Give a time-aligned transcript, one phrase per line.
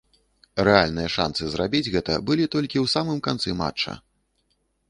[0.67, 3.93] Рэальныя шанцы зрабіць гэта былі толькі ў самым канцы матча.